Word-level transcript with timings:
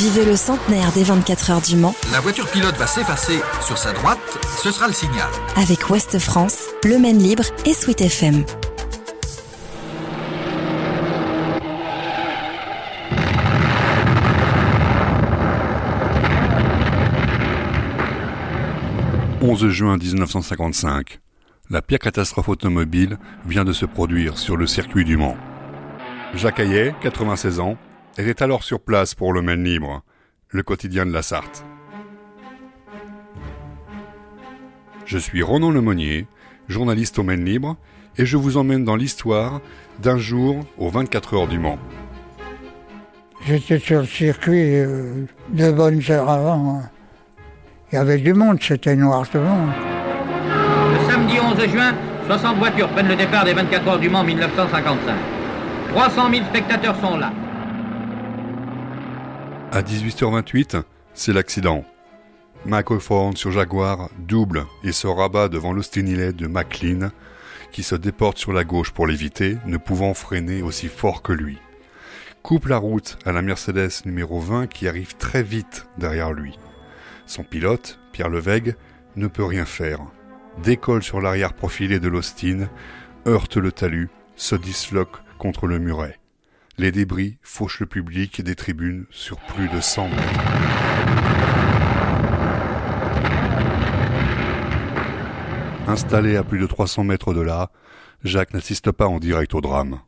Vivez 0.00 0.24
le 0.24 0.34
centenaire 0.34 0.90
des 0.92 1.04
24 1.04 1.50
heures 1.50 1.60
du 1.60 1.76
Mans. 1.76 1.94
La 2.10 2.20
voiture 2.20 2.48
pilote 2.50 2.74
va 2.76 2.86
s'effacer 2.86 3.38
sur 3.60 3.76
sa 3.76 3.92
droite, 3.92 4.18
ce 4.62 4.70
sera 4.70 4.86
le 4.86 4.94
signal. 4.94 5.28
Avec 5.56 5.90
Ouest 5.90 6.18
France, 6.18 6.68
Le 6.84 6.96
Maine 6.98 7.18
Libre 7.18 7.44
et 7.66 7.74
Sweet 7.74 8.00
FM. 8.00 8.46
«11 19.42 19.68
juin 19.68 19.98
1955. 19.98 21.20
La 21.68 21.82
pire 21.82 21.98
catastrophe 21.98 22.48
automobile 22.48 23.18
vient 23.44 23.66
de 23.66 23.74
se 23.74 23.84
produire 23.84 24.38
sur 24.38 24.56
le 24.56 24.66
circuit 24.66 25.04
du 25.04 25.18
Mans. 25.18 25.36
Jacques 26.32 26.60
Hayet, 26.60 26.94
96 27.02 27.60
ans, 27.60 27.76
était 28.18 28.42
alors 28.42 28.62
sur 28.62 28.80
place 28.80 29.14
pour 29.14 29.32
le 29.32 29.42
Maine 29.42 29.64
Libre, 29.64 30.02
le 30.48 30.62
quotidien 30.62 31.06
de 31.06 31.12
la 31.12 31.22
Sarthe. 31.22 31.64
Je 35.06 35.18
suis 35.18 35.42
Ronan 35.42 35.70
Lemonnier, 35.70 36.26
journaliste 36.68 37.18
au 37.18 37.22
Maine 37.22 37.44
Libre, 37.44 37.76
et 38.16 38.26
je 38.26 38.36
vous 38.36 38.56
emmène 38.56 38.84
dans 38.84 38.96
l'histoire 38.96 39.60
d'un 40.00 40.18
jour 40.18 40.64
aux 40.78 40.90
24 40.90 41.34
heures 41.34 41.48
du 41.48 41.58
Mans. 41.58 41.78
J'étais 43.46 43.78
sur 43.78 44.00
le 44.00 44.06
circuit 44.06 44.80
euh, 44.80 45.24
deux 45.48 45.72
bonnes 45.72 46.02
heures 46.10 46.28
avant. 46.28 46.78
Hein. 46.78 46.90
Il 47.90 47.96
y 47.96 47.98
avait 47.98 48.18
du 48.18 48.34
monde, 48.34 48.58
c'était 48.60 48.94
noir 48.94 49.24
de 49.32 49.38
monde. 49.38 49.70
Le 50.46 51.10
samedi 51.10 51.40
11 51.40 51.68
juin, 51.68 51.94
60 52.26 52.58
voitures 52.58 52.88
prennent 52.90 53.08
le 53.08 53.16
départ 53.16 53.44
des 53.44 53.54
24 53.54 53.88
heures 53.88 53.98
du 53.98 54.10
Mans 54.10 54.22
1955. 54.22 55.14
300 55.88 56.30
000 56.30 56.44
spectateurs 56.46 56.96
sont 57.00 57.16
là. 57.16 57.32
À 59.72 59.82
18h28, 59.82 60.82
c'est 61.14 61.32
l'accident. 61.32 61.84
Michael 62.66 62.98
sur 63.36 63.52
Jaguar 63.52 64.10
double 64.18 64.66
et 64.82 64.90
se 64.90 65.06
rabat 65.06 65.48
devant 65.48 65.72
l'Austinillet 65.72 66.32
de 66.32 66.48
McLean, 66.48 67.10
qui 67.70 67.84
se 67.84 67.94
déporte 67.94 68.36
sur 68.36 68.52
la 68.52 68.64
gauche 68.64 68.90
pour 68.90 69.06
l'éviter, 69.06 69.58
ne 69.66 69.76
pouvant 69.76 70.12
freiner 70.12 70.60
aussi 70.62 70.88
fort 70.88 71.22
que 71.22 71.32
lui. 71.32 71.58
Coupe 72.42 72.66
la 72.66 72.78
route 72.78 73.16
à 73.24 73.30
la 73.30 73.42
Mercedes 73.42 74.04
numéro 74.06 74.40
20 74.40 74.66
qui 74.66 74.88
arrive 74.88 75.16
très 75.16 75.44
vite 75.44 75.86
derrière 75.98 76.32
lui. 76.32 76.58
Son 77.26 77.44
pilote, 77.44 78.00
Pierre 78.10 78.28
Levègue, 78.28 78.74
ne 79.14 79.28
peut 79.28 79.44
rien 79.44 79.66
faire. 79.66 80.00
Décolle 80.64 81.04
sur 81.04 81.20
l'arrière 81.20 81.52
profilé 81.52 82.00
de 82.00 82.08
l'Austin, 82.08 82.68
heurte 83.24 83.56
le 83.56 83.70
talus, 83.70 84.10
se 84.34 84.56
disloque 84.56 85.16
contre 85.38 85.68
le 85.68 85.78
muret. 85.78 86.19
Les 86.80 86.92
débris 86.92 87.36
fauchent 87.42 87.80
le 87.80 87.86
public 87.86 88.42
des 88.42 88.54
tribunes 88.54 89.04
sur 89.10 89.38
plus 89.38 89.68
de 89.68 89.82
100 89.82 90.08
mètres. 90.08 90.22
Installé 95.86 96.36
à 96.36 96.42
plus 96.42 96.58
de 96.58 96.64
300 96.64 97.04
mètres 97.04 97.34
de 97.34 97.42
là, 97.42 97.70
Jacques 98.24 98.54
n'assiste 98.54 98.92
pas 98.92 99.08
en 99.08 99.18
direct 99.18 99.54
au 99.54 99.60
drame. 99.60 100.00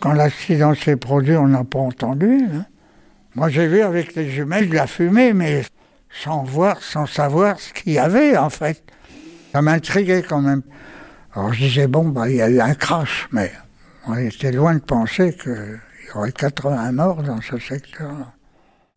Quand 0.00 0.14
l'accident 0.14 0.74
s'est 0.74 0.96
produit, 0.96 1.36
on 1.36 1.46
n'a 1.46 1.62
pas 1.62 1.78
entendu. 1.78 2.40
Hein. 2.52 2.66
Moi, 3.36 3.48
j'ai 3.48 3.68
vu 3.68 3.80
avec 3.80 4.16
les 4.16 4.28
jumelles 4.28 4.70
de 4.70 4.74
la 4.74 4.88
fumée, 4.88 5.32
mais 5.32 5.62
sans 6.10 6.42
voir, 6.42 6.82
sans 6.82 7.06
savoir 7.06 7.60
ce 7.60 7.72
qu'il 7.72 7.92
y 7.92 7.98
avait, 8.00 8.36
en 8.36 8.50
fait. 8.50 8.82
Ça 9.52 9.62
m'intriguait 9.62 10.24
quand 10.28 10.40
même. 10.40 10.62
Alors 11.34 11.52
je 11.52 11.66
disais, 11.66 11.86
bon, 11.86 12.08
bah, 12.08 12.28
il 12.28 12.34
y 12.34 12.42
a 12.42 12.50
eu 12.50 12.58
un 12.58 12.74
crash, 12.74 13.28
mais 13.30 13.52
on 14.06 14.16
était 14.16 14.52
loin 14.52 14.74
de 14.74 14.80
penser 14.80 15.34
qu'il 15.34 15.80
y 16.08 16.16
aurait 16.16 16.32
80 16.32 16.92
morts 16.92 17.22
dans 17.22 17.40
ce 17.40 17.58
secteur. 17.58 18.32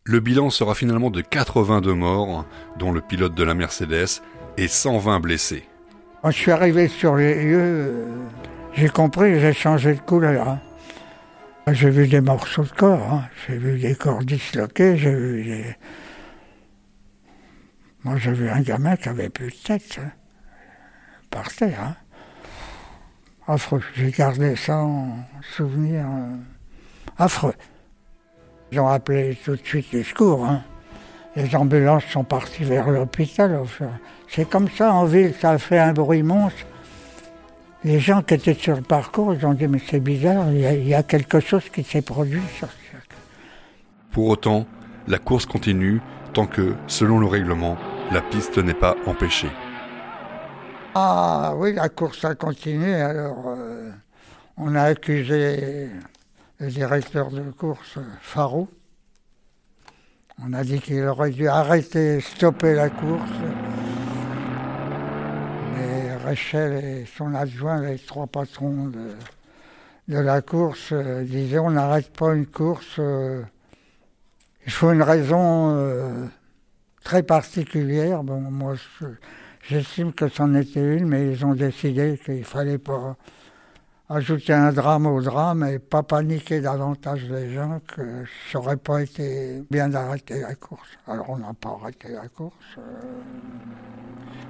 Le 0.03 0.19
bilan 0.19 0.49
sera 0.49 0.73
finalement 0.75 1.09
de 1.09 1.21
82 1.21 1.93
morts, 1.93 2.45
dont 2.77 2.91
le 2.91 3.01
pilote 3.01 3.35
de 3.35 3.43
la 3.43 3.53
Mercedes, 3.53 4.21
et 4.57 4.67
120 4.67 5.19
blessés. 5.19 5.63
Quand 6.21 6.31
je 6.31 6.37
suis 6.37 6.51
arrivé 6.51 6.87
sur 6.87 7.15
les 7.15 7.43
lieux, 7.43 7.59
euh, 7.59 8.05
j'ai 8.73 8.89
compris, 8.89 9.39
j'ai 9.39 9.53
changé 9.53 9.93
de 9.93 9.99
couleur. 9.99 10.47
Hein. 10.47 10.59
J'ai 11.71 11.89
vu 11.89 12.07
des 12.07 12.21
morceaux 12.21 12.63
de 12.63 12.69
corps, 12.69 13.13
hein. 13.13 13.25
j'ai 13.47 13.57
vu 13.57 13.79
des 13.79 13.95
corps 13.95 14.23
disloqués, 14.23 14.97
j'ai 14.97 15.13
vu 15.13 15.43
des... 15.43 15.75
Moi 18.03 18.17
j'ai 18.17 18.31
vu 18.31 18.49
un 18.49 18.61
gamin 18.61 18.95
qui 18.95 19.09
avait 19.09 19.29
plus 19.29 19.49
de 19.49 19.63
tête, 19.63 19.99
hein. 20.01 20.11
par 21.29 21.53
terre. 21.53 21.95
Affreux. 23.47 23.81
J'ai 23.95 24.11
gardé 24.11 24.55
ça 24.57 24.77
en 24.77 25.19
souvenir 25.55 26.05
euh, 26.05 26.35
affreux. 27.17 27.53
Ils 28.71 28.79
ont 28.81 28.87
appelé 28.87 29.37
tout 29.43 29.55
de 29.55 29.61
suite 29.63 29.91
les 29.93 30.03
secours. 30.03 30.45
Hein. 30.45 30.63
Les 31.37 31.55
ambulances 31.55 32.03
sont 32.05 32.25
parties 32.25 32.65
vers 32.65 32.89
l'hôpital. 32.89 33.57
C'est 34.27 34.49
comme 34.49 34.67
ça 34.69 34.93
en 34.93 35.05
ville, 35.05 35.33
ça 35.39 35.51
a 35.51 35.57
fait 35.57 35.79
un 35.79 35.93
bruit 35.93 36.23
monstre. 36.23 36.65
Les 37.85 37.99
gens 37.99 38.21
qui 38.21 38.33
étaient 38.33 38.53
sur 38.53 38.75
le 38.75 38.81
parcours, 38.81 39.33
ils 39.33 39.45
ont 39.45 39.53
dit 39.53 39.67
mais 39.67 39.79
c'est 39.87 40.01
bizarre, 40.01 40.51
il 40.51 40.87
y, 40.87 40.93
a, 40.93 41.03
quelque 41.03 41.39
chose 41.39 41.69
qui 41.69 41.83
s'est 41.83 42.01
produit 42.01 42.41
sur 42.57 42.67
Pour 44.11 44.27
autant, 44.27 44.65
la 45.07 45.19
course 45.19 45.45
continue 45.45 46.01
tant 46.33 46.47
que, 46.47 46.75
selon 46.87 47.19
le 47.19 47.27
règlement, 47.27 47.77
la 48.11 48.21
piste 48.21 48.57
n'est 48.57 48.73
pas 48.73 48.95
empêchée. 49.05 49.49
Ah 50.99 51.53
oui, 51.55 51.73
la 51.73 51.89
course 51.89 52.25
a 52.25 52.33
continué. 52.33 52.95
Alors, 52.95 53.49
euh, 53.49 53.91
on 54.57 54.73
a 54.73 54.81
accusé 54.81 55.91
le 56.57 56.69
directeur 56.69 57.29
de 57.29 57.51
course, 57.51 57.99
Farou. 58.19 58.67
On 60.43 60.53
a 60.53 60.63
dit 60.63 60.79
qu'il 60.79 61.03
aurait 61.03 61.29
dû 61.29 61.47
arrêter, 61.47 62.19
stopper 62.19 62.73
la 62.73 62.89
course. 62.89 63.29
Mais 65.75 66.15
Rachel 66.15 66.83
et 66.83 67.05
son 67.05 67.35
adjoint, 67.35 67.79
les 67.79 67.99
trois 67.99 68.25
patrons 68.25 68.87
de, 68.87 70.17
la 70.17 70.41
course, 70.41 70.93
euh, 70.93 71.23
disaient 71.23 71.59
on 71.59 71.69
n'arrête 71.69 72.11
pas 72.11 72.33
une 72.33 72.47
course. 72.47 72.95
Euh, 72.97 73.43
il 74.65 74.71
faut 74.71 74.91
une 74.91 75.03
raison 75.03 76.27
très 77.03 77.21
particulière. 77.21 78.23
Bon, 78.23 78.41
moi, 78.41 78.73
J'estime 79.69 80.13
que 80.13 80.29
c'en 80.29 80.55
était 80.55 80.97
une, 80.97 81.07
mais 81.07 81.29
ils 81.29 81.45
ont 81.45 81.53
décidé 81.53 82.17
qu'il 82.23 82.45
fallait 82.45 82.77
pas 82.77 83.17
ajouter 84.09 84.53
un 84.53 84.71
drame 84.71 85.05
au 85.05 85.21
drame 85.21 85.65
et 85.65 85.77
pas 85.77 86.03
paniquer 86.03 86.61
davantage 86.61 87.25
les 87.29 87.53
gens, 87.53 87.79
que 87.85 88.23
ça 88.49 88.59
n'aurait 88.59 88.77
pas 88.77 89.01
été 89.01 89.61
bien 89.69 89.89
d'arrêter 89.89 90.39
la 90.39 90.55
course. 90.55 90.87
Alors 91.05 91.29
on 91.31 91.37
n'a 91.39 91.53
pas 91.53 91.77
arrêté 91.81 92.13
la 92.13 92.29
course. 92.29 92.55
Euh. 92.77 92.81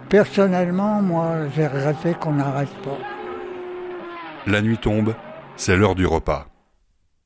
Personnellement, 0.08 1.02
moi, 1.02 1.50
j'ai 1.56 1.66
regretté 1.66 2.14
qu'on 2.14 2.34
n'arrête 2.34 2.70
pas. 2.84 3.00
La 4.46 4.62
nuit 4.62 4.78
tombe, 4.78 5.16
c'est 5.56 5.76
l'heure 5.76 5.96
du 5.96 6.06
repas. 6.06 6.48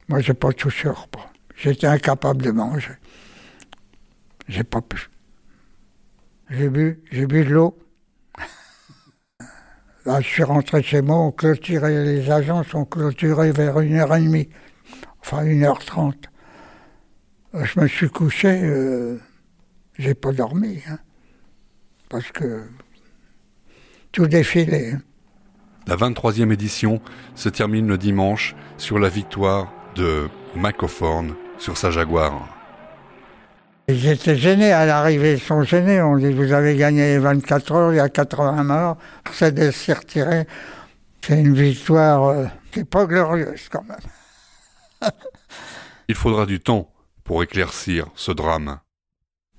Moi, 0.08 0.22
j'ai 0.22 0.34
pas 0.34 0.54
touché 0.54 0.88
au 0.88 0.94
repas. 0.94 1.30
J'étais 1.58 1.88
incapable 1.88 2.42
de 2.42 2.52
manger. 2.52 2.96
J'ai 4.48 4.64
pas 4.64 4.82
pu. 4.82 5.10
J'ai 6.52 6.70
bu, 6.70 7.02
j'ai 7.10 7.28
bu 7.28 7.46
de 7.46 7.50
l'eau. 7.50 7.78
Là, 10.06 10.20
je 10.20 10.28
suis 10.28 10.44
rentré 10.44 10.84
chez 10.84 11.02
moi, 11.02 11.16
on 11.16 11.32
clôturait, 11.32 12.04
les 12.04 12.30
agents 12.30 12.64
sont 12.64 12.84
clôturés 12.84 13.54
vers 13.54 13.78
1h30, 13.78 14.50
enfin 15.22 15.46
1h30. 15.46 16.14
Euh, 17.54 17.64
je 17.64 17.80
me 17.80 17.88
suis 17.88 18.10
couché, 18.10 18.64
euh, 18.64 19.18
j'ai 19.98 20.14
pas 20.14 20.34
dormi, 20.34 20.80
hein, 20.90 21.00
parce 22.10 22.30
que 22.34 22.68
tout 24.12 24.28
défilait. 24.28 24.94
Hein. 24.94 25.02
La 25.88 25.96
23e 25.96 26.52
édition 26.52 27.00
se 27.36 27.48
termine 27.48 27.88
le 27.88 27.98
dimanche 27.98 28.56
sur 28.78 29.00
la 29.00 29.08
victoire 29.08 29.72
de 29.96 30.28
Macoforn 30.56 31.34
sur 31.58 31.78
sa 31.78 31.92
Jaguar. 31.92 32.61
Ils 34.04 34.10
étaient 34.10 34.36
gênés 34.36 34.72
à 34.72 34.88
l'arrivée, 34.88 35.34
ils 35.34 35.40
sont 35.40 35.62
gênés. 35.62 36.02
On 36.02 36.18
dit 36.18 36.32
Vous 36.32 36.54
avez 36.54 36.76
gagné 36.76 37.20
24 37.20 37.72
heures, 37.72 37.94
il 37.94 37.98
y 37.98 38.00
a 38.00 38.10
80 38.10 38.64
morts. 38.64 38.98
C'est 39.32 39.54
de 39.54 39.70
s'y 39.70 39.94
retirer. 39.94 40.48
C'est 41.22 41.40
une 41.40 41.54
victoire 41.54 42.24
euh, 42.30 42.46
qui 42.72 42.80
n'est 42.80 42.86
pas 42.86 43.06
glorieuse 43.06 43.70
quand 43.70 43.84
même. 43.88 45.12
il 46.08 46.16
faudra 46.16 46.48
du 46.48 46.60
temps 46.60 46.90
pour 47.24 47.44
éclaircir 47.44 48.08
ce 48.16 48.32
drame. 48.32 48.80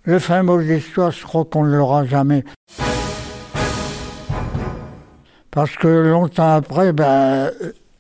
Le 0.03 0.19
fin 0.19 0.43
mot 0.43 0.57
de 0.57 0.65
l'histoire, 0.65 1.13
je 1.13 1.23
crois 1.23 1.45
qu'on 1.45 1.65
ne 1.65 1.77
l'aura 1.77 2.05
jamais. 2.05 2.43
Parce 5.53 5.77
que 5.77 5.87
longtemps 5.87 6.57
après, 6.57 6.93
ben, 6.93 7.53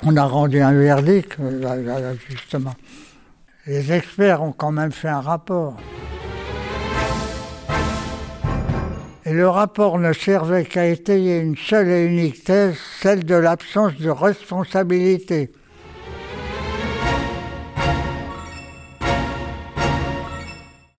on 0.02 0.16
a 0.16 0.24
rendu 0.24 0.60
un 0.60 0.72
verdict, 0.72 1.36
justement. 2.28 2.74
Les 3.68 3.92
experts 3.92 4.42
ont 4.42 4.50
quand 4.50 4.72
même 4.72 4.90
fait 4.90 5.08
un 5.08 5.20
rapport. 5.20 5.76
Le 9.32 9.48
rapport 9.48 9.98
ne 9.98 10.12
servait 10.12 10.66
qu'à 10.66 10.86
étayer 10.86 11.38
une 11.38 11.56
seule 11.56 11.88
et 11.88 12.04
unique 12.04 12.44
thèse, 12.44 12.76
celle 13.00 13.24
de 13.24 13.34
l'absence 13.34 13.94
de 13.96 14.10
responsabilité. 14.10 15.50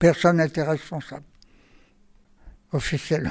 Personne 0.00 0.38
n'était 0.38 0.64
responsable, 0.64 1.22
officiellement. 2.72 3.30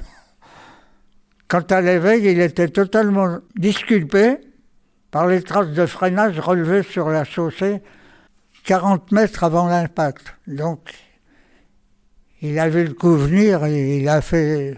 Quant 1.49 1.65
à 1.69 1.81
l'éveil, 1.81 2.25
il 2.25 2.39
était 2.39 2.69
totalement 2.69 3.39
disculpé 3.57 4.37
par 5.11 5.27
les 5.27 5.41
traces 5.41 5.73
de 5.73 5.85
freinage 5.85 6.39
relevées 6.39 6.83
sur 6.83 7.09
la 7.09 7.25
chaussée 7.25 7.81
40 8.63 9.11
mètres 9.11 9.43
avant 9.43 9.67
l'impact. 9.67 10.33
Donc, 10.47 10.93
il 12.41 12.57
a 12.57 12.69
vu 12.69 12.85
le 12.85 12.93
coup 12.93 13.17
venir 13.17 13.65
et 13.65 13.97
il 13.97 14.07
a 14.07 14.21
fait 14.21 14.77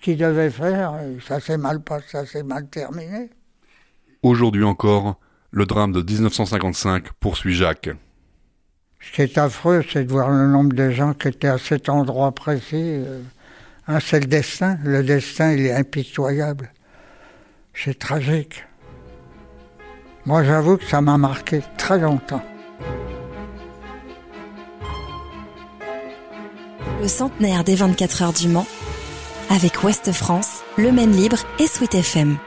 ce 0.00 0.04
qu'il 0.04 0.16
devait 0.16 0.50
faire. 0.50 0.94
ça 1.26 1.40
s'est 1.40 1.58
mal 1.58 1.80
passé, 1.82 2.06
ça 2.10 2.26
s'est 2.26 2.42
mal 2.42 2.68
terminé. 2.68 3.28
Aujourd'hui 4.22 4.64
encore, 4.64 5.18
le 5.50 5.66
drame 5.66 5.92
de 5.92 6.00
1955 6.00 7.12
poursuit 7.20 7.54
Jacques. 7.54 7.90
Ce 9.00 9.12
qui 9.12 9.22
est 9.22 9.38
affreux, 9.38 9.84
c'est 9.90 10.04
de 10.04 10.10
voir 10.10 10.30
le 10.30 10.46
nombre 10.46 10.74
de 10.74 10.90
gens 10.90 11.12
qui 11.14 11.28
étaient 11.28 11.48
à 11.48 11.58
cet 11.58 11.88
endroit 11.88 12.32
précis. 12.32 12.76
Euh, 12.76 13.20
c'est 14.00 14.20
le 14.20 14.26
destin. 14.26 14.78
Le 14.84 15.02
destin, 15.02 15.52
il 15.52 15.66
est 15.66 15.72
impitoyable. 15.72 16.72
C'est 17.74 17.98
tragique. 17.98 18.64
Moi, 20.26 20.44
j'avoue 20.44 20.76
que 20.76 20.84
ça 20.84 21.00
m'a 21.00 21.16
marqué 21.18 21.62
très 21.78 21.98
longtemps. 21.98 22.44
Le 27.00 27.08
centenaire 27.08 27.64
des 27.64 27.74
24 27.74 28.22
heures 28.22 28.32
du 28.34 28.48
Mans, 28.48 28.66
avec 29.50 29.82
Ouest 29.82 30.12
France, 30.12 30.62
Le 30.78 30.92
Maine 30.92 31.12
Libre 31.12 31.38
et 31.58 31.66
Sweet 31.66 31.94
FM. 31.96 32.38